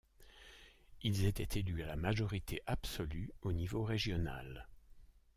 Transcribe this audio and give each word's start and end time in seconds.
Ils 1.03 1.25
étaient 1.27 1.59
élus 1.59 1.83
à 1.83 1.85
la 1.85 1.95
majorité 1.95 2.63
absolue, 2.65 3.29
au 3.43 3.51
niveau 3.53 3.83
régional. 3.83 4.67